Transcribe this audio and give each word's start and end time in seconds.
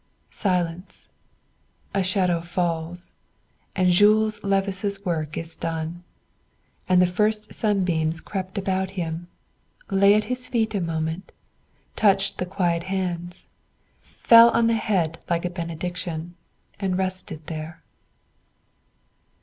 Silence. 0.31 1.09
A 1.93 2.01
shadow 2.01 2.41
falls, 2.41 3.11
and 3.75 3.91
Jules 3.91 4.43
Levice's 4.43 5.05
work 5.05 5.37
is 5.37 5.55
done; 5.55 6.03
and 6.89 6.99
the 6.99 7.05
first 7.05 7.53
sunbeams 7.53 8.19
crept 8.19 8.57
about 8.57 8.97
him, 8.97 9.27
lay 9.91 10.15
at 10.15 10.23
his 10.23 10.47
feet 10.47 10.73
a 10.73 10.81
moment, 10.81 11.31
touched 11.95 12.39
the 12.39 12.47
quiet 12.47 12.85
hands, 12.85 13.47
fell 14.17 14.49
on 14.49 14.65
the 14.65 14.73
head 14.73 15.19
like 15.29 15.45
a 15.45 15.51
benediction, 15.51 16.33
and 16.79 16.97
rested 16.97 17.45
there. 17.45 17.83